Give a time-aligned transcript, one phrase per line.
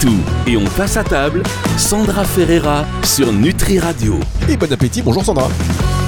[0.00, 1.42] tout et on passe à table.
[1.76, 4.18] Sandra Ferreira sur Nutri Radio.
[4.48, 5.48] Et bon appétit, bonjour Sandra.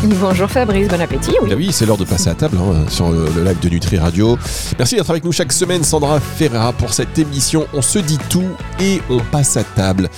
[0.05, 1.33] Bonjour Fabrice, bon appétit.
[1.43, 3.69] Oui, ah oui c'est l'heure de passer à table hein, sur le, le, live de
[3.69, 4.39] Nutri Radio.
[4.79, 7.67] Merci d'être avec nous chaque semaine, Sandra Ferreira, pour cette émission.
[7.75, 8.49] On se dit tout
[8.81, 10.09] et on passe à table.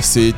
[0.00, 0.34] C'est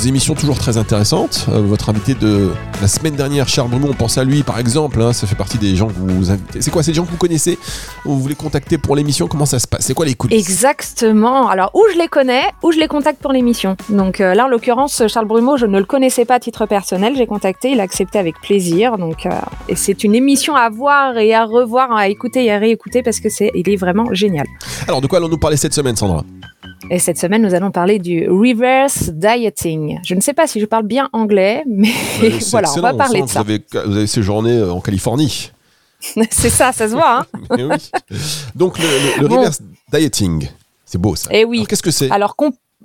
[0.00, 1.46] des émissions toujours très intéressantes.
[1.48, 5.00] Euh, votre invité de la semaine dernière, Charles Bruno, on pense à lui par exemple.
[5.02, 6.62] Hein, ça fait partie des gens que vous invitez.
[6.62, 7.58] C'est quoi, ces gens que vous connaissez?
[8.04, 9.28] Vous voulez contacter pour l'émission?
[9.28, 9.84] Comment ça se passe?
[9.84, 10.40] C'est quoi les coulisses?
[10.40, 11.48] Exactement.
[11.48, 13.76] Alors, où je les connais, où je les contacte pour l'émission.
[13.88, 17.14] Donc euh, là, en l'occurrence, Charles Brumeau, je ne le connaissais pas à titre personnel.
[17.16, 18.96] J'ai contacté, il a accepté avec plaisir.
[18.96, 19.30] Donc, euh,
[19.68, 23.20] et c'est une émission à voir et à revoir, à écouter et à réécouter parce
[23.20, 24.46] que c'est, il est vraiment génial.
[24.88, 26.24] Alors, de quoi allons-nous parler cette semaine, Sandra?
[26.88, 29.98] Et cette semaine, nous allons parler du reverse dieting.
[30.04, 31.92] Je ne sais pas si je parle bien anglais, mais
[32.50, 33.42] voilà, on va parler de ça.
[33.42, 35.50] Vous avez, vous avez séjourné euh, en Californie.
[36.30, 37.20] c'est ça, ça se voit.
[37.20, 37.26] Hein
[37.58, 37.90] oui.
[38.54, 39.60] Donc le, reverse
[39.92, 40.48] dieting,
[40.86, 41.30] c'est beau ça.
[41.32, 41.66] Et eh oui.
[41.68, 42.10] Qu'est-ce que c'est?
[42.10, 42.34] Alors,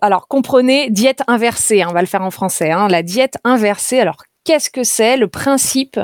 [0.01, 2.71] alors comprenez diète inversée, hein, on va le faire en français.
[2.71, 3.99] Hein, la diète inversée.
[3.99, 5.99] Alors qu'est-ce que c'est Le principe,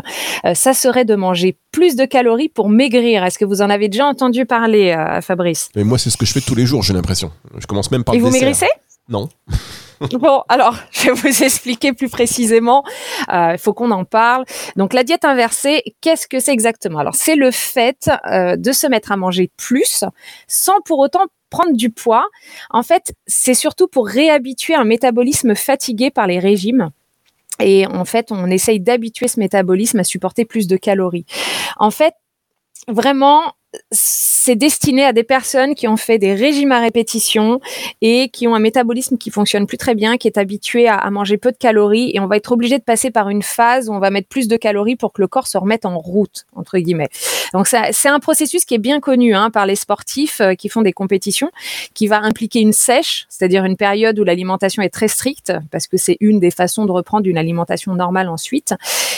[0.45, 3.23] euh, ça serait de manger plus de calories pour maigrir.
[3.23, 5.69] Est-ce que vous en avez déjà entendu parler, euh, Fabrice?
[5.75, 7.31] Mais moi, c'est ce que je fais tous les jours, j'ai l'impression.
[7.57, 8.69] Je commence même par Et le vous maigrissez?
[9.07, 9.29] Non.
[10.13, 12.83] Bon, alors, je vais vous expliquer plus précisément.
[13.31, 14.45] Euh, il faut qu'on en parle.
[14.75, 16.97] Donc, la diète inversée, qu'est-ce que c'est exactement?
[16.97, 20.03] Alors, c'est le fait de se mettre à manger plus
[20.47, 22.25] sans pour autant prendre du poids.
[22.71, 26.89] En fait, c'est surtout pour réhabituer un métabolisme fatigué par les régimes
[27.63, 31.25] et en fait, on essaye d'habituer ce métabolisme à supporter plus de calories.
[31.77, 32.13] En fait,
[32.87, 33.53] vraiment,
[34.43, 37.59] c'est destiné à des personnes qui ont fait des régimes à répétition
[38.01, 41.37] et qui ont un métabolisme qui fonctionne plus très bien, qui est habitué à, manger
[41.37, 43.99] peu de calories et on va être obligé de passer par une phase où on
[43.99, 47.09] va mettre plus de calories pour que le corps se remette en route entre guillemets.
[47.53, 50.81] Donc c'est un processus qui est bien connu hein, par les sportifs euh, qui font
[50.81, 51.51] des compétitions,
[51.93, 55.97] qui va impliquer une sèche, c'est-à-dire une période où l'alimentation est très stricte parce que
[55.97, 58.73] c'est une des façons de reprendre une alimentation normale ensuite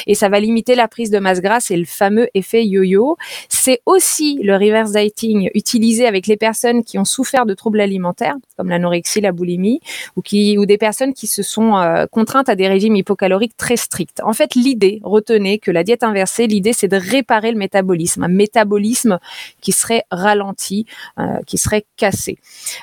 [0.06, 3.16] et ça va limiter la prise de masse grasse et le fameux effet yo-yo.
[3.48, 8.36] C'est aussi le reverse dieting utilisé avec les personnes qui ont souffert de troubles alimentaires,
[8.58, 9.80] comme l'anorexie, la boulimie,
[10.16, 14.22] ou des personnes qui se sont euh, contraintes à des régimes hypocaloriques très stricts.
[14.24, 18.28] En fait, l'idée, retenez que la diète inversée, l'idée, c'est de réparer le métabolisme, un
[18.28, 19.20] métabolisme
[19.62, 20.86] qui serait ralenti,
[21.20, 22.38] euh, qui serait cassé.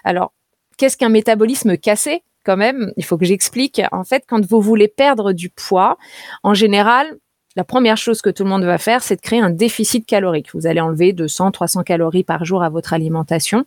[0.04, 0.32] Alors,
[0.76, 2.22] qu'est-ce qu'un métabolisme cassé?
[2.44, 3.82] Quand même, il faut que j'explique.
[3.92, 5.98] En fait, quand vous voulez perdre du poids,
[6.42, 7.18] en général,
[7.56, 10.54] la première chose que tout le monde va faire, c'est de créer un déficit calorique.
[10.54, 13.64] Vous allez enlever 200, 300 calories par jour à votre alimentation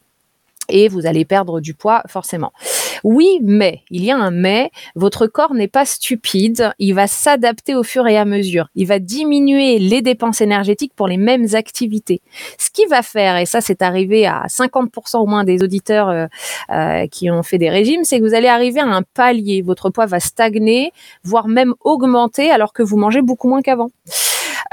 [0.70, 2.54] et vous allez perdre du poids forcément.
[3.04, 7.76] Oui, mais, il y a un mais, votre corps n'est pas stupide, il va s'adapter
[7.76, 12.22] au fur et à mesure, il va diminuer les dépenses énergétiques pour les mêmes activités.
[12.58, 16.28] Ce qui va faire, et ça c'est arrivé à 50% au moins des auditeurs euh,
[16.72, 19.90] euh, qui ont fait des régimes, c'est que vous allez arriver à un palier, votre
[19.90, 20.92] poids va stagner,
[21.24, 23.90] voire même augmenter alors que vous mangez beaucoup moins qu'avant.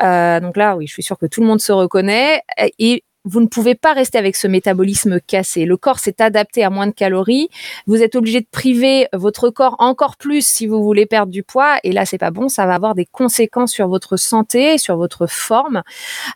[0.03, 2.43] Euh, donc là, oui, je suis sûre que tout le monde se reconnaît.
[2.79, 5.67] Et vous ne pouvez pas rester avec ce métabolisme cassé.
[5.67, 7.49] Le corps s'est adapté à moins de calories.
[7.87, 11.79] Vous êtes obligé de priver votre corps encore plus si vous voulez perdre du poids.
[11.85, 12.49] Et là, c'est pas bon.
[12.49, 15.83] Ça va avoir des conséquences sur votre santé, sur votre forme,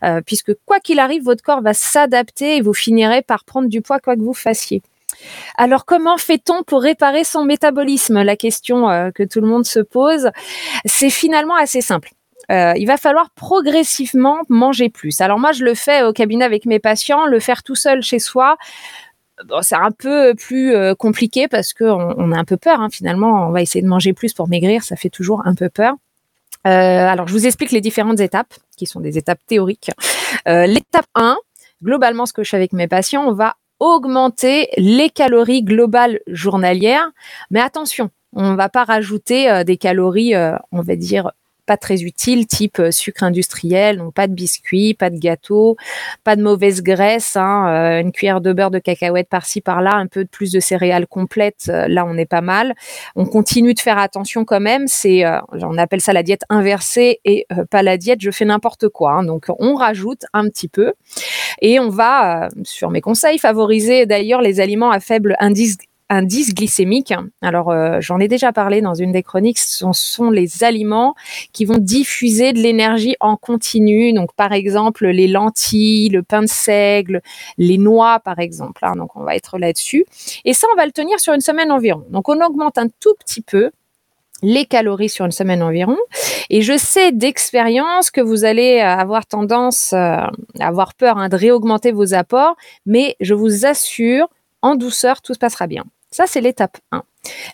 [0.03, 3.81] euh, puisque quoi qu'il arrive, votre corps va s'adapter et vous finirez par prendre du
[3.81, 4.81] poids quoi que vous fassiez.
[5.57, 8.21] Alors comment fait-on pour réparer son métabolisme?
[8.21, 10.29] La question euh, que tout le monde se pose,
[10.85, 12.11] c'est finalement assez simple.
[12.51, 15.21] Euh, il va falloir progressivement manger plus.
[15.21, 18.19] Alors moi, je le fais au cabinet avec mes patients, le faire tout seul chez
[18.19, 18.57] soi.
[19.61, 22.81] c'est un peu plus euh, compliqué parce qu'on on a un peu peur.
[22.81, 25.69] Hein, finalement, on va essayer de manger plus pour maigrir, ça fait toujours un peu
[25.69, 25.95] peur.
[26.67, 29.91] Euh, alors, je vous explique les différentes étapes, qui sont des étapes théoriques.
[30.47, 31.37] L'étape 1,
[31.83, 37.11] globalement, ce que je fais avec mes patients, on va augmenter les calories globales journalières.
[37.51, 40.33] Mais attention, on ne va pas rajouter des calories,
[40.71, 41.31] on va dire,
[41.65, 45.75] pas très utile, type euh, sucre industriel, donc pas de biscuits, pas de gâteaux,
[46.23, 50.07] pas de mauvaise graisse, hein, euh, une cuillère de beurre de cacahuète par-ci par-là, un
[50.07, 52.75] peu plus de céréales complètes, euh, là on est pas mal.
[53.15, 57.47] On continue de faire attention quand même, c'est, on appelle ça la diète inversée et
[57.69, 59.13] pas la diète, je fais n'importe quoi.
[59.13, 59.23] Hein.
[59.23, 60.93] donc on rajoute un petit peu
[61.61, 65.77] et on va, sur mes conseils, favoriser d'ailleurs les aliments à faible indice
[66.09, 67.13] indice glycémique.
[67.41, 69.57] Alors, euh, j'en ai déjà parlé dans une des chroniques.
[69.57, 71.15] Ce sont les aliments
[71.51, 74.13] qui vont diffuser de l'énergie en continu.
[74.13, 77.21] Donc, par exemple, les lentilles, le pain de seigle,
[77.57, 78.81] les noix, par exemple.
[78.83, 78.95] Hein.
[78.95, 80.05] Donc, on va être là-dessus.
[80.45, 82.03] Et ça, on va le tenir sur une semaine environ.
[82.09, 83.71] Donc, on augmente un tout petit peu
[84.43, 85.97] les calories sur une semaine environ.
[86.49, 91.35] Et je sais d'expérience que vous allez avoir tendance euh, à avoir peur hein, de
[91.35, 92.55] réaugmenter vos apports,
[92.85, 94.27] mais je vous assure,
[94.61, 97.03] en douceur, tout se passera bien Ça, c'est l'étape 1.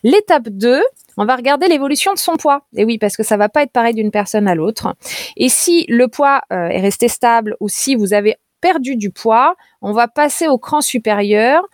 [0.04, 0.84] L'étape 2,
[1.16, 2.64] on va regarder l'évolution de son poids.
[2.76, 4.94] Et oui, parce que ça va pas être pareil d'une personne à l'autre.
[5.36, 9.56] Et si le poids euh, est resté stable ou si vous avez perdu du poids,
[9.80, 11.64] on va passer au cran supérieur.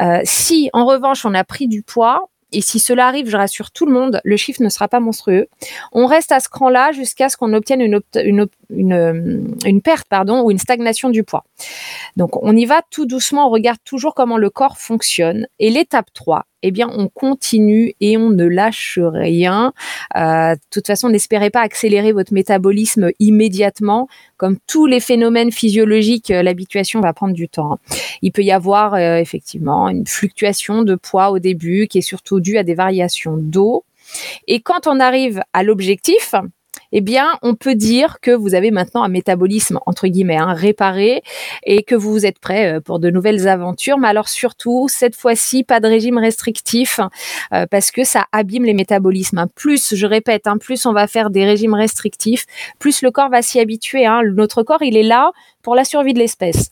[0.00, 3.70] Euh, si en revanche on a pris du poids, et si cela arrive, je rassure
[3.70, 5.48] tout le monde, le chiffre ne sera pas monstrueux.
[5.92, 10.42] On reste à ce cran-là jusqu'à ce qu'on obtienne une, une, une, une, perte pardon,
[10.42, 11.44] ou une stagnation du poids.
[12.16, 15.46] Donc on y va tout doucement, on regarde toujours comment le corps fonctionne.
[15.58, 19.74] Et l'étape 3, eh bien, on continue et on ne lâche rien.
[20.16, 24.08] Euh, de toute façon, n'espérez pas accélérer votre métabolisme immédiatement.
[24.38, 27.78] Comme tous les phénomènes physiologiques, euh, l'habituation va prendre du temps.
[28.22, 32.40] Il peut y avoir euh, effectivement une fluctuation de poids au début qui est surtout
[32.40, 33.84] due à des variations d'eau.
[34.48, 36.34] Et quand on arrive à l'objectif,
[36.96, 41.22] eh bien, on peut dire que vous avez maintenant un métabolisme entre guillemets hein, réparé
[41.64, 43.98] et que vous êtes prêt euh, pour de nouvelles aventures.
[43.98, 47.00] Mais alors surtout, cette fois-ci, pas de régime restrictif
[47.52, 49.46] euh, parce que ça abîme les métabolismes.
[49.56, 52.46] Plus, je répète, hein, plus on va faire des régimes restrictifs,
[52.78, 54.06] plus le corps va s'y habituer.
[54.06, 54.22] Hein.
[54.32, 55.32] Notre corps, il est là
[55.62, 56.70] pour la survie de l'espèce.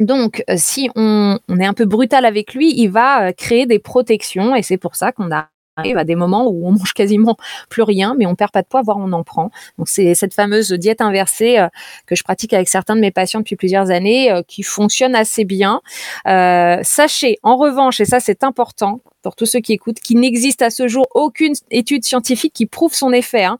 [0.00, 4.56] Donc, euh, si on, est un peu brutal avec lui, il va créer des protections
[4.56, 5.46] et c'est pour ça qu'on a
[5.76, 7.36] arrive à des moments où on mange quasiment
[7.68, 9.50] plus rien, mais on perd pas de poids, voire on en prend.
[9.78, 11.68] Donc c'est cette fameuse diète inversée euh,
[12.06, 15.44] que je pratique avec certains de mes patients depuis plusieurs années, euh, qui fonctionne assez
[15.44, 15.80] bien.
[16.26, 20.62] Euh, sachez, en revanche, et ça c'est important pour tous ceux qui écoutent, qu'il n'existe
[20.62, 23.44] à ce jour aucune étude scientifique qui prouve son effet.
[23.44, 23.58] Hein.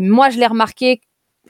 [0.00, 1.00] moi, je l'ai remarqué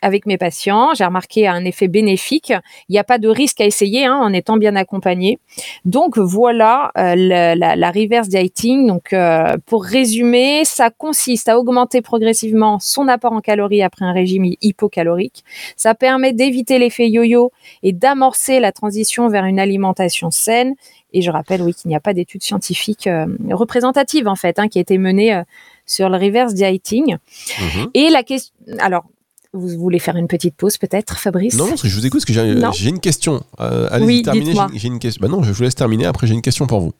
[0.02, 0.90] avec mes patients.
[0.94, 2.52] J'ai remarqué un effet bénéfique.
[2.88, 5.38] Il n'y a pas de risque à essayer hein, en étant bien accompagné.
[5.84, 8.86] Donc voilà euh, la, la, reverse dieting.
[8.86, 14.12] Donc euh, pour résumer, ça consiste à augmenter progressivement son apport en calories après un
[14.12, 15.44] régime hypocalorique.
[15.76, 17.52] Ça permet d'éviter l'effet yo-yo
[17.82, 20.74] et d'amorcer la transition vers une alimentation saine.
[21.14, 24.68] Et je rappelle, oui, qu'il n'y a pas d'études scientifiques euh, représentatives en fait, hein,
[24.68, 25.42] qui a été menée
[25.86, 27.16] sur le reverse dieting.
[27.16, 29.04] Mmh et la question, alors
[29.52, 32.36] vous voulez faire une petite pause peut-être, Fabrice Non, parce que je vous écoute, parce
[32.36, 33.42] que j'ai une question.
[33.60, 34.54] Euh, allez oui, terminer.
[34.74, 35.20] J'ai une question.
[35.20, 36.06] Bah non, je vous laisse terminer.
[36.06, 36.92] Après, j'ai une question pour vous.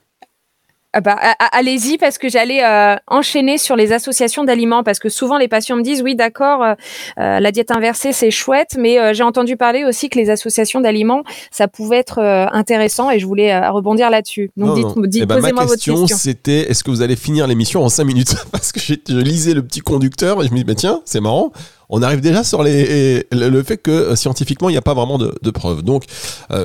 [0.95, 1.17] Ah bah,
[1.51, 5.75] allez-y parce que j'allais euh, enchaîner sur les associations d'aliments parce que souvent les patients
[5.75, 6.73] me disent oui d'accord euh,
[7.19, 11.23] euh, la diète inversée c'est chouette mais j'ai entendu parler aussi que les associations d'aliments
[11.49, 14.51] ça pouvait être intéressant et je voulais rebondir là-dessus.
[14.55, 17.83] Donc dites, dites eh ben, posez-moi votre question c'était est-ce que vous allez finir l'émission
[17.83, 18.35] en 5 minutes?
[18.51, 21.51] Parce que je lisais le petit conducteur et je me dis bah tiens c'est marrant.
[21.89, 25.33] On arrive déjà sur les, le, fait que scientifiquement il n'y a pas vraiment de,
[25.41, 25.81] de preuves.
[25.81, 26.03] Donc
[26.51, 26.55] vous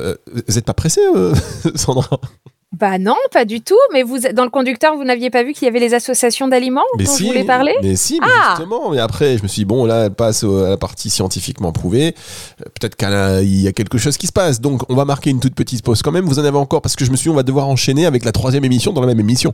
[0.53, 1.01] n'êtes pas pressé
[1.75, 2.19] Sandra?
[2.71, 3.79] Bah non, pas du tout.
[3.93, 6.83] Mais vous, dans le conducteur, vous n'aviez pas vu qu'il y avait les associations d'aliments
[6.97, 7.73] dont je voulais parler?
[7.81, 8.91] Mais si, mais ah justement.
[8.91, 12.15] Mais après, je me suis dit, bon, là, elle passe à la partie scientifiquement prouvée.
[12.61, 14.61] Euh, peut-être qu'il y a quelque chose qui se passe.
[14.61, 16.25] Donc, on va marquer une toute petite pause quand même.
[16.25, 18.23] Vous en avez encore parce que je me suis dit, on va devoir enchaîner avec
[18.23, 19.53] la troisième émission dans la même émission.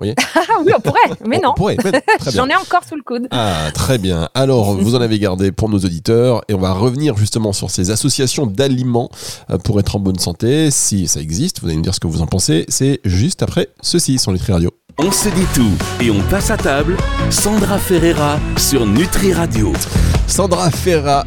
[0.50, 1.54] Ah oui, on pourrait, mais non.
[2.32, 3.28] J'en ai encore sous le coude.
[3.30, 4.28] Ah, très bien.
[4.34, 7.90] Alors, vous en avez gardé pour nos auditeurs et on va revenir justement sur ces
[7.90, 9.10] associations d'aliments
[9.50, 10.70] euh, pour être en bonne santé.
[10.70, 12.64] Si ça existe, vous allez nous dire ce que vous en pensez.
[12.68, 14.79] C'est juste après ceci sur Nutri Radio.
[14.98, 16.96] On se dit tout et on passe à table.
[17.30, 19.72] Sandra Ferreira sur Nutri Radio.
[20.26, 21.24] Sandra Ferreira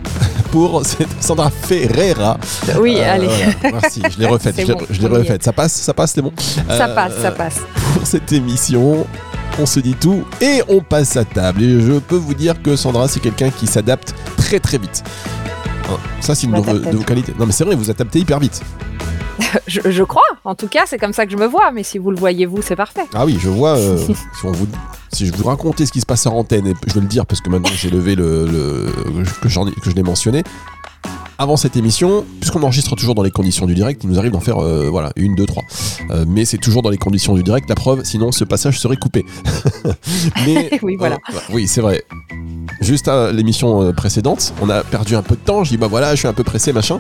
[0.52, 0.84] pour
[1.20, 2.38] Sandra Ferreira.
[2.80, 3.30] Oui, euh, allez.
[3.64, 4.56] merci, je l'ai refaite.
[4.90, 5.44] je l'ai refaite.
[5.44, 6.34] Ça passe, ça passe, c'est bon.
[6.68, 7.62] Ça passe, ça passe.
[7.94, 9.06] Pour cette émission,
[9.60, 11.64] on se dit tout et on passe à table.
[11.64, 15.04] Et je peux vous dire que Sandra, c'est quelqu'un qui s'adapte très très vite.
[15.90, 17.34] Hein, ça, c'est une de, vos qualités.
[17.40, 18.62] Non, mais c'est vrai, vous adaptez hyper vite.
[19.68, 22.12] je, crois, en tout cas, c'est comme ça que je me vois, mais si vous
[22.12, 23.06] le voyez vous, c'est parfait.
[23.14, 24.68] Ah oui, je vois, euh, si, vous,
[25.12, 27.26] si, je vous racontais ce qui se passe en antenne, et je vais le dire
[27.26, 28.92] parce que maintenant j'ai levé le,
[29.42, 30.44] que, que je l'ai mentionné,
[31.38, 34.40] avant cette émission, puisqu'on enregistre toujours dans les conditions du direct, il nous arrive d'en
[34.40, 35.64] faire euh, voilà, une, deux, trois.
[36.12, 38.98] Euh, mais c'est toujours dans les conditions du direct, la preuve, sinon ce passage serait
[38.98, 39.26] coupé.
[40.46, 41.18] mais, oui, voilà.
[41.52, 42.04] oui, c'est vrai
[42.84, 45.64] juste à l'émission euh, précédente, on a perdu un peu de temps.
[45.64, 47.00] Je dis bah voilà, je suis un peu pressé, machin.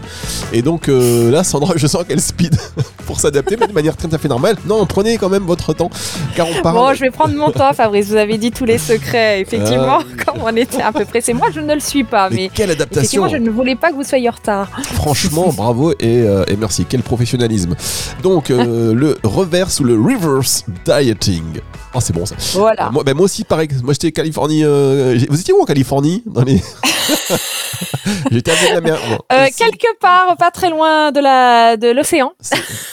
[0.51, 2.55] Et donc euh, là, Sandra, je sens qu'elle speed
[3.05, 4.55] pour s'adapter, mais de manière très à fait normale.
[4.65, 5.89] Non, prenez quand même votre temps,
[6.35, 6.77] car on parle.
[6.77, 8.07] Bon, je vais prendre mon temps, Fabrice.
[8.07, 9.41] Vous avez dit tous les secrets.
[9.41, 9.99] Effectivement,
[10.41, 13.37] on était un peu pressé, moi je ne le suis pas, mais, quelle adaptation je
[13.37, 14.69] ne voulais pas que vous soyez en retard.
[14.93, 16.85] Franchement, bravo et, euh, et, merci.
[16.87, 17.75] Quel professionnalisme.
[18.21, 21.61] Donc le reverse ou le reverse dieting.
[21.93, 22.35] Oh, c'est bon ça.
[22.53, 22.89] Voilà.
[22.91, 23.69] Moi, ben, moi aussi, pareil.
[23.83, 24.63] Moi, j'étais Californie.
[24.63, 26.61] vous étiez où en Californie dans les...
[28.31, 28.97] j'étais à la mer.
[29.31, 32.33] Euh, quelque part, pas très loin de la de l'océan.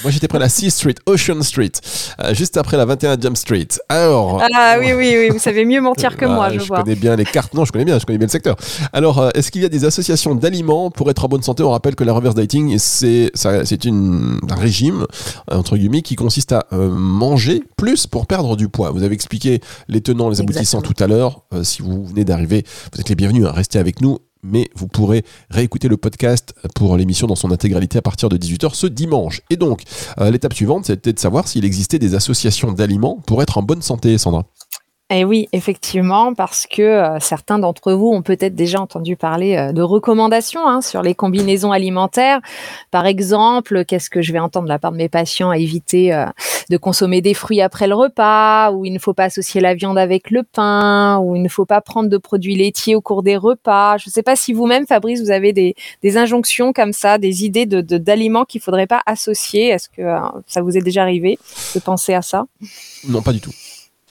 [0.02, 1.72] Moi, j'étais près de la Sea Street, Ocean Street,
[2.22, 3.68] euh, juste après la 21 Jump Street.
[3.88, 4.42] Alors.
[4.54, 6.82] Ah oui, oui, oui, vous savez mieux mentir que moi, je, je vois.
[6.82, 7.54] connais bien les cartes.
[7.54, 8.56] Non, je connais bien, je connais bien le secteur.
[8.92, 11.62] Alors, est-ce qu'il y a des associations d'aliments pour être en bonne santé?
[11.62, 15.06] On rappelle que la reverse dieting, c'est c'est un régime
[15.50, 18.90] entre guillemets qui consiste à manger plus pour perdre du poids.
[18.90, 21.42] Vous avez expliqué les tenants, les aboutissants tout à l'heure.
[21.62, 23.99] si vous venez d'arriver, vous êtes les bienvenus à rester avec nous
[24.42, 28.74] mais vous pourrez réécouter le podcast pour l'émission dans son intégralité à partir de 18h
[28.74, 29.42] ce dimanche.
[29.50, 29.82] Et donc,
[30.18, 33.82] euh, l'étape suivante, c'était de savoir s'il existait des associations d'aliments pour être en bonne
[33.82, 34.46] santé, Sandra.
[35.12, 39.56] Et eh oui, effectivement, parce que euh, certains d'entre vous ont peut-être déjà entendu parler
[39.56, 42.38] euh, de recommandations hein, sur les combinaisons alimentaires.
[42.92, 46.14] Par exemple, qu'est-ce que je vais entendre de la part de mes patients à éviter
[46.14, 46.26] euh,
[46.70, 49.98] de consommer des fruits après le repas, ou il ne faut pas associer la viande
[49.98, 53.36] avec le pain, ou il ne faut pas prendre de produits laitiers au cours des
[53.36, 53.98] repas.
[53.98, 55.74] Je ne sais pas si vous-même, Fabrice, vous avez des,
[56.18, 59.70] injonctions comme ça, des idées de, d'aliments qu'il faudrait pas associer.
[59.70, 60.02] Est-ce que
[60.46, 61.36] ça vous est déjà arrivé
[61.74, 62.44] de penser à ça?
[63.08, 63.50] Non, pas du tout.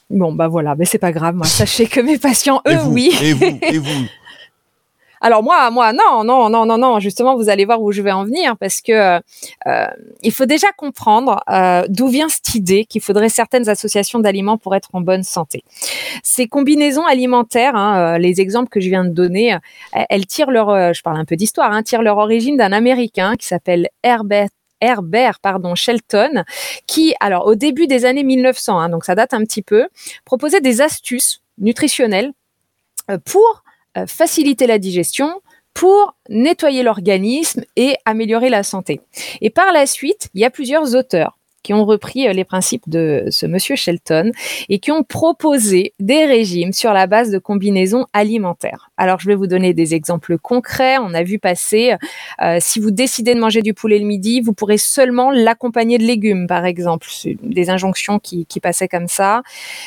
[0.09, 1.35] Bon, bah voilà, mais c'est pas grave.
[1.35, 3.11] Moi, sachez que mes patients, eux, oui.
[3.21, 4.05] Et vous, et vous.
[5.21, 6.99] Alors moi, moi, non, non, non, non, non.
[6.99, 9.19] Justement, vous allez voir où je vais en venir parce que
[9.67, 9.87] euh,
[10.23, 14.75] il faut déjà comprendre euh, d'où vient cette idée qu'il faudrait certaines associations d'aliments pour
[14.75, 15.63] être en bonne santé.
[16.23, 19.57] Ces combinaisons alimentaires, hein, euh, les exemples que je viens de donner,
[19.91, 23.47] elles tirent leur, je parle un peu d'histoire, hein, tirent leur origine d'un Américain qui
[23.47, 24.49] s'appelle Herbert
[24.81, 26.43] Herbert pardon, Shelton,
[26.87, 29.87] qui, alors au début des années 1900, hein, donc ça date un petit peu,
[30.25, 32.31] proposait des astuces nutritionnelles
[33.09, 33.63] euh, pour
[33.97, 35.41] euh, faciliter la digestion,
[35.73, 39.01] pour nettoyer l'organisme et améliorer la santé.
[39.41, 42.87] Et par la suite, il y a plusieurs auteurs qui ont repris euh, les principes
[42.87, 44.31] de ce monsieur Shelton
[44.69, 48.91] et qui ont proposé des régimes sur la base de combinaisons alimentaires.
[48.97, 50.97] Alors, je vais vous donner des exemples concrets.
[50.97, 51.95] On a vu passer,
[52.41, 56.03] euh, si vous décidez de manger du poulet le midi, vous pourrez seulement l'accompagner de
[56.03, 57.07] légumes, par exemple.
[57.43, 59.41] Des injonctions qui, qui passaient comme ça.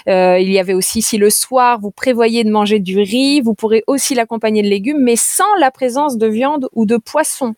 [0.08, 3.54] Euh, il y avait aussi, si le soir, vous prévoyez de manger du riz, vous
[3.54, 7.54] pourrez aussi l'accompagner de légumes, mais sans la présence de viande ou de poisson.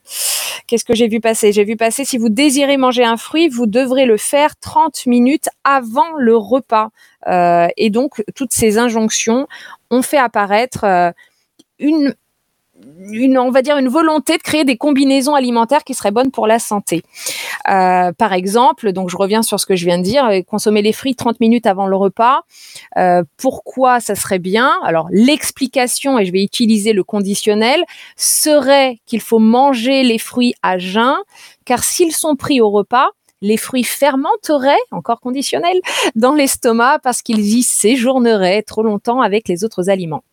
[0.66, 1.52] Qu'est-ce que j'ai vu passer?
[1.52, 5.48] J'ai vu passer, si vous désirez manger un fruit, vous devrez le faire 30 minutes
[5.64, 6.90] avant le repas.
[7.26, 9.46] Euh, et donc, toutes ces injonctions
[9.90, 11.12] ont fait apparaître euh,
[11.78, 12.14] une
[13.10, 16.46] une, on va dire une volonté de créer des combinaisons alimentaires qui seraient bonnes pour
[16.46, 17.02] la santé.
[17.68, 20.92] Euh, par exemple, donc je reviens sur ce que je viens de dire, consommer les
[20.92, 22.42] fruits 30 minutes avant le repas.
[23.36, 24.72] pourquoi ça serait bien?
[24.82, 27.84] Alors l'explication, et je vais utiliser le conditionnel,
[28.16, 31.16] serait qu'il faut manger les fruits à jeun,
[31.64, 33.10] car s'ils sont pris au repas,
[33.44, 35.78] les fruits fermenteraient, encore conditionnel,
[36.14, 40.24] dans l'estomac parce qu'ils y séjourneraient trop longtemps avec les autres aliments.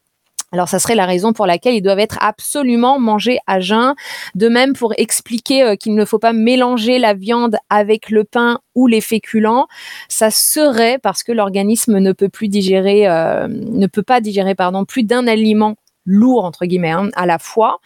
[0.51, 3.93] Alors, ça serait la raison pour laquelle ils doivent être absolument mangés à jeun.
[4.35, 8.59] De même, pour expliquer euh, qu'il ne faut pas mélanger la viande avec le pain
[8.75, 9.67] ou les féculents,
[10.09, 14.83] ça serait parce que l'organisme ne peut plus digérer, euh, ne peut pas digérer, pardon,
[14.83, 17.79] plus d'un aliment lourd entre guillemets hein, à la fois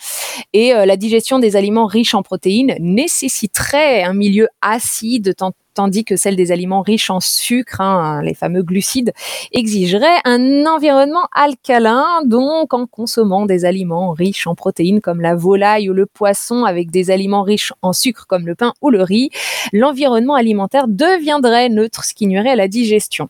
[0.53, 5.35] et euh, la digestion des aliments riches en protéines nécessiterait un milieu acide
[5.75, 9.13] tandis que celle des aliments riches en sucre, hein, les fameux glucides,
[9.51, 12.05] exigerait un environnement alcalin.
[12.25, 16.89] Donc, en consommant des aliments riches en protéines comme la volaille ou le poisson, avec
[16.89, 19.29] des aliments riches en sucre comme le pain ou le riz,
[19.73, 23.29] l'environnement alimentaire deviendrait neutre, ce qui nuirait à la digestion.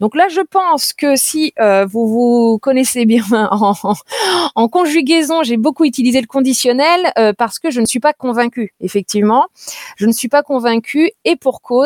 [0.00, 3.24] Donc là, je pense que si euh, vous vous connaissez bien
[4.54, 8.74] en, conjugaison, j'ai beaucoup utilisé le conditionnel euh, parce que je ne suis pas convaincue.
[8.80, 9.46] Effectivement,
[9.96, 11.85] je ne suis pas convaincue et pour cause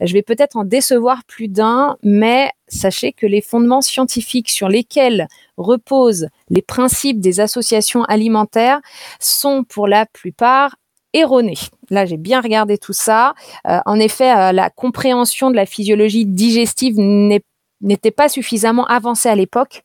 [0.00, 5.28] je vais peut-être en décevoir plus d'un, mais sachez que les fondements scientifiques sur lesquels
[5.56, 8.80] reposent les principes des associations alimentaires
[9.18, 10.76] sont pour la plupart
[11.12, 11.58] erronés.
[11.90, 13.34] Là, j'ai bien regardé tout ça.
[13.66, 16.96] Euh, en effet, euh, la compréhension de la physiologie digestive
[17.80, 19.82] n'était pas suffisamment avancée à l'époque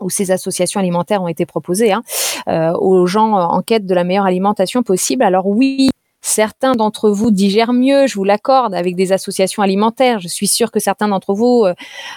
[0.00, 2.02] où ces associations alimentaires ont été proposées hein,
[2.48, 5.22] euh, aux gens en quête de la meilleure alimentation possible.
[5.22, 5.88] Alors oui,
[6.26, 10.20] Certains d'entre vous digèrent mieux, je vous l'accorde, avec des associations alimentaires.
[10.20, 11.74] Je suis sûre que certains d'entre vous euh,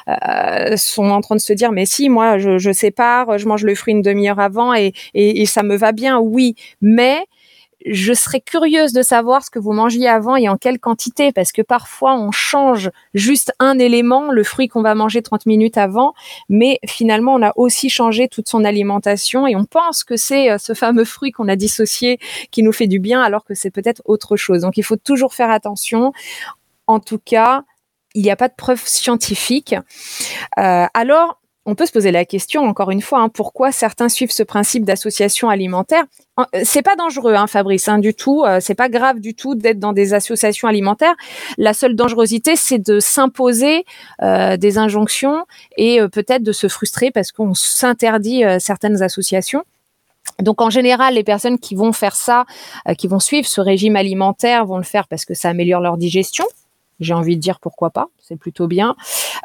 [0.08, 3.66] euh, sont en train de se dire, mais si, moi, je, je sépare, je mange
[3.66, 6.56] le fruit une demi-heure avant et, et, et ça me va bien, oui.
[6.80, 7.26] Mais
[7.86, 11.52] je serais curieuse de savoir ce que vous mangiez avant et en quelle quantité, parce
[11.52, 16.14] que parfois on change juste un élément, le fruit qu'on va manger 30 minutes avant,
[16.50, 20.58] mais finalement on a aussi changé toute son alimentation et on pense que c'est euh,
[20.58, 22.20] ce fameux fruit qu'on a dissocié
[22.52, 24.62] qui nous fait du bien, alors que c'est peut-être autre chose.
[24.62, 26.14] Donc il faut toujours faire attention.
[26.88, 27.64] En tout cas,
[28.16, 29.76] il n'y a pas de preuves scientifiques.
[30.58, 34.32] Euh, alors, on peut se poser la question, encore une fois, hein, pourquoi certains suivent
[34.32, 36.06] ce principe d'association alimentaire
[36.40, 38.46] euh, C'est pas dangereux, hein, Fabrice, hein, du tout.
[38.46, 41.16] Euh, c'est pas grave du tout d'être dans des associations alimentaires.
[41.58, 43.84] La seule dangerosité, c'est de s'imposer
[44.22, 45.46] euh, des injonctions
[45.76, 49.64] et peut-être de se frustrer parce qu'on s'interdit certaines associations.
[50.40, 52.46] Donc en général, les personnes qui vont faire ça,
[52.98, 56.46] qui vont suivre ce régime alimentaire, vont le faire parce que ça améliore leur digestion,
[57.00, 58.96] j'ai envie de dire pourquoi pas, c'est plutôt bien.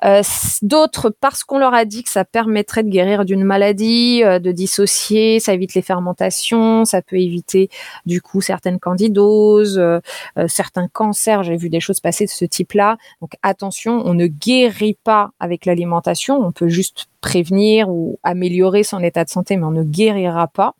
[0.05, 0.23] Euh,
[0.63, 4.51] d'autres parce qu'on leur a dit que ça permettrait de guérir d'une maladie, euh, de
[4.51, 7.69] dissocier, ça évite les fermentations, ça peut éviter
[8.05, 10.01] du coup certaines candidoses, euh,
[10.49, 11.45] certains cancers.
[11.45, 12.97] J'ai vu des choses passer de ce type-là.
[13.21, 19.03] Donc attention, on ne guérit pas avec l'alimentation, on peut juste prévenir ou améliorer son
[19.03, 20.75] état de santé, mais on ne guérira pas.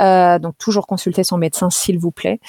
[0.00, 2.40] Euh, donc toujours consulter son médecin s'il vous plaît.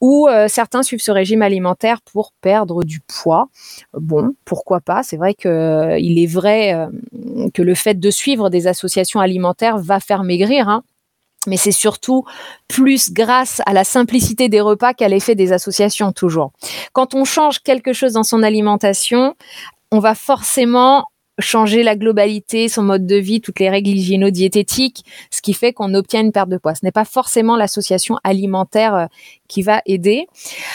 [0.00, 3.48] Ou euh, certains suivent ce régime alimentaire pour perdre du poids.
[3.94, 5.02] Bon, pourquoi pas?
[5.02, 6.88] C'est vrai que euh, il est vrai
[7.54, 10.68] que le fait de suivre des associations alimentaires va faire maigrir.
[10.68, 10.82] Hein.
[11.46, 12.24] mais c'est surtout
[12.68, 16.52] plus grâce à la simplicité des repas qu'à l'effet des associations toujours.
[16.92, 19.34] Quand on change quelque chose dans son alimentation,
[19.92, 21.04] on va forcément
[21.38, 25.92] changer la globalité, son mode de vie, toutes les règles hygiéno-diététiques, ce qui fait qu'on
[25.94, 26.74] obtient une perte de poids.
[26.74, 29.06] Ce n'est pas forcément l'association alimentaire euh,
[29.48, 30.26] qui va aider.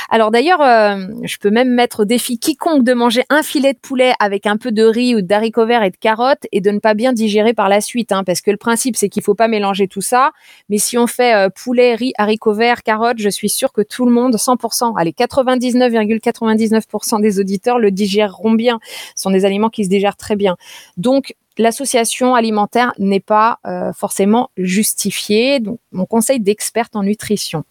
[0.10, 3.80] Alors d'ailleurs, euh, je peux même mettre au défi quiconque de manger un filet de
[3.80, 6.80] poulet avec un peu de riz ou d'haricots verts et de carottes et de ne
[6.80, 9.48] pas bien digérer par la suite, hein, parce que le principe c'est qu'il faut pas
[9.48, 10.32] mélanger tout ça.
[10.70, 14.06] Mais si on fait euh, poulet, riz, haricots verts, carottes, je suis sûre que tout
[14.06, 18.80] le monde, 100%, allez 99,99% des auditeurs le digéreront bien.
[19.16, 20.51] Ce sont des aliments qui se digèrent très bien.
[20.98, 25.60] Donc l'association alimentaire n'est pas euh, forcément justifiée.
[25.60, 27.64] Donc, mon conseil d'experte en nutrition,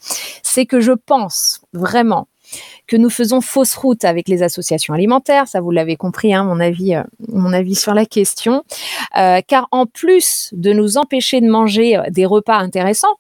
[0.43, 2.27] c'est que je pense vraiment
[2.89, 5.47] que nous faisons fausse route avec les associations alimentaires.
[5.47, 8.65] Ça, vous l'avez compris, hein, mon avis, euh, mon avis sur la question.
[9.17, 13.17] Euh, car en plus de nous empêcher de manger des repas intéressants,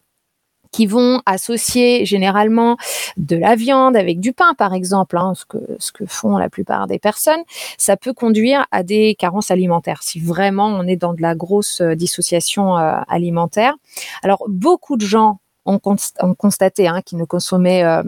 [0.73, 2.77] qui vont associer généralement
[3.17, 6.99] de la viande avec du pain, par exemple, hein, ce, que, font la plupart des
[6.99, 7.43] personnes,
[7.79, 11.81] ça peut conduire à des carences alimentaires, si vraiment on est dans de la grosse
[11.81, 13.75] euh, dissociation euh, alimentaire.
[14.23, 18.03] Alors, beaucoup de gens ont, constaté hein, qu'ils ne consommaient, euh,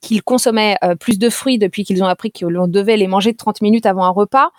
[0.00, 3.62] qu'ils consommaient euh, plus de fruits depuis qu'ils ont appris qu'on devait les manger 30
[3.62, 4.50] minutes avant un repas.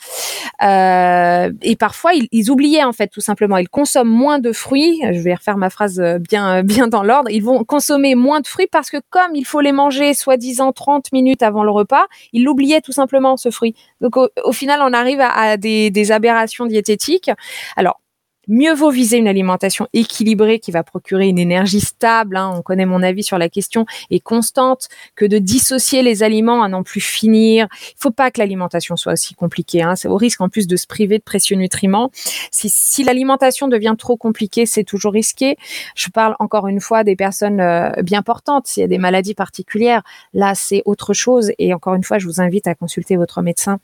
[0.63, 3.57] Euh, et parfois, ils, ils, oubliaient en fait tout simplement.
[3.57, 5.01] Ils consomment moins de fruits.
[5.11, 7.29] Je vais refaire ma phrase bien, bien dans l'ordre.
[7.29, 11.11] Ils vont consommer moins de fruits parce que comme il faut les manger soi-disant 30
[11.13, 13.75] minutes avant le repas, ils l'oubliaient tout simplement ce fruit.
[14.01, 17.31] Donc au, final, on arrive à, à des, des aberrations diététiques.
[17.75, 18.00] Alors
[18.47, 22.88] Mieux vaut viser une alimentation équilibrée qui va procurer une énergie stable, hein, on connaît
[22.88, 27.01] mon avis sur la question, et constante, que de dissocier les aliments à n'en plus
[27.01, 27.67] finir.
[27.71, 29.84] Il faut pas que l'alimentation soit aussi compliquée.
[29.84, 29.95] Hein.
[29.95, 32.10] C'est au risque en plus de se priver de précieux nutriments.
[32.49, 35.56] Si, si l'alimentation devient trop compliquée, c'est toujours risqué.
[35.95, 38.65] Je parle encore une fois des personnes euh, bien portantes.
[38.65, 40.01] S'il y a des maladies particulières,
[40.34, 41.51] là c'est autre chose.
[41.60, 43.80] Et encore une fois, je vous invite à consulter votre médecin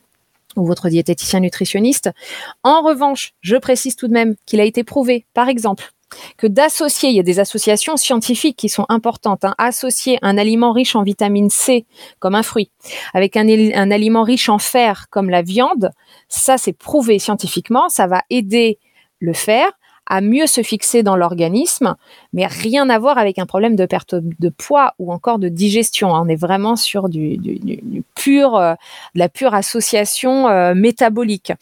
[0.58, 2.10] ou votre diététicien nutritionniste.
[2.62, 5.92] En revanche, je précise tout de même qu'il a été prouvé, par exemple,
[6.36, 10.72] que d'associer, il y a des associations scientifiques qui sont importantes, hein, associer un aliment
[10.72, 11.86] riche en vitamine C,
[12.18, 12.70] comme un fruit,
[13.12, 15.90] avec un aliment riche en fer, comme la viande,
[16.28, 18.78] ça c'est prouvé scientifiquement, ça va aider
[19.20, 19.70] le fer
[20.08, 21.94] à mieux se fixer dans l'organisme,
[22.32, 26.14] mais rien à voir avec un problème de perte de poids ou encore de digestion.
[26.14, 26.22] Hein.
[26.24, 27.38] On est vraiment sur du,
[28.14, 28.74] pur, euh,
[29.14, 31.52] de la pure association euh, métabolique.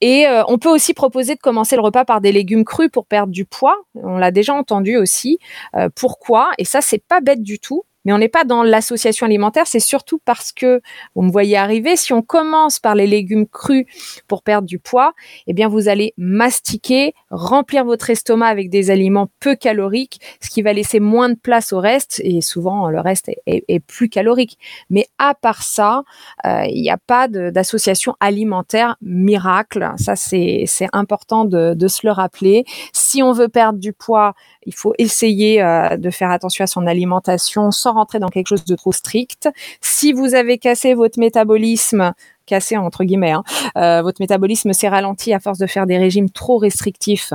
[0.00, 3.06] Et euh, on peut aussi proposer de commencer le repas par des légumes crus pour
[3.06, 3.76] perdre du poids.
[3.94, 5.38] On l'a déjà entendu aussi.
[5.94, 6.50] pourquoi?
[6.58, 9.80] Et ça, c'est pas bête du tout mais on n'est pas dans l'association alimentaire, c'est
[9.80, 10.80] surtout parce que,
[11.14, 13.84] vous me voyez arriver, si on commence par les légumes crus
[14.28, 15.12] pour perdre du poids,
[15.46, 20.62] eh bien vous allez mastiquer, remplir votre estomac avec des aliments peu caloriques, ce qui
[20.62, 24.58] va laisser moins de place au reste, et souvent le reste est, plus calorique.
[24.88, 26.02] Mais à part ça,
[26.46, 29.92] euh, il n'y a pas d'association alimentaire miracle.
[29.98, 32.64] Ça, c'est important de, se le rappeler.
[32.94, 34.32] Si on veut perdre du poids,
[34.64, 38.64] il faut essayer euh, de faire attention à son alimentation sans rentrer dans quelque chose
[38.64, 39.48] de trop strict.
[39.80, 42.12] Si vous avez cassé votre métabolisme,
[42.46, 43.42] cassé entre guillemets, hein,
[43.76, 47.32] euh, votre métabolisme s'est ralenti à force de faire des régimes trop restrictifs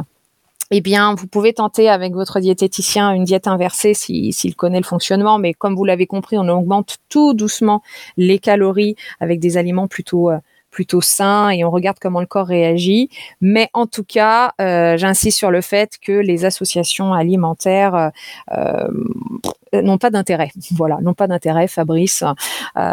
[0.76, 5.38] eh bien, vous pouvez tenter avec votre diététicien une diète inversée s'il connaît le fonctionnement.
[5.38, 7.84] Mais comme vous l'avez compris, on augmente tout doucement
[8.18, 10.40] les calories avec des aliments plutôt euh,
[10.74, 13.10] plutôt sain et on regarde comment le corps réagit.
[13.40, 18.10] Mais en tout cas, euh, j'insiste sur le fait que les associations alimentaires euh,
[18.52, 20.52] euh, n'ont pas d'intérêt.
[20.72, 22.24] Voilà, n'ont pas d'intérêt, Fabrice.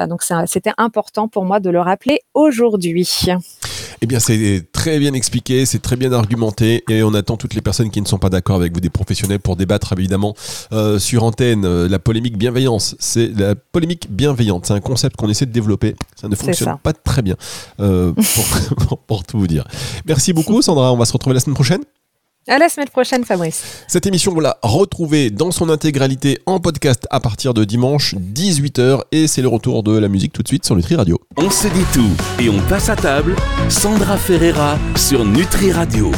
[0.09, 3.09] donc c'était important pour moi de le rappeler aujourd'hui.
[4.03, 7.61] Eh bien, c'est très bien expliqué, c'est très bien argumenté, et on attend toutes les
[7.61, 10.35] personnes qui ne sont pas d'accord avec vous, des professionnels, pour débattre évidemment
[10.73, 11.67] euh, sur antenne.
[11.67, 14.65] Euh, la polémique bienveillance, c'est la polémique bienveillante.
[14.65, 15.97] C'est un concept qu'on essaie de développer.
[16.19, 17.37] Ça ne fonctionne pas très bien,
[17.81, 19.65] euh, pour, pour- pour tout vous dire.
[20.07, 20.93] Merci beaucoup, Sandra.
[20.95, 21.81] On va se retrouver la semaine prochaine.
[22.49, 23.85] À la semaine prochaine, Fabrice.
[23.87, 29.03] Cette émission, vous la retrouvez dans son intégralité en podcast à partir de dimanche 18h,
[29.13, 31.21] et c'est le retour de la musique tout de suite sur Nutri Radio.
[31.37, 33.37] On se dit tout et on passe à table.
[33.69, 36.11] Sandra Ferreira sur Nutri Radio.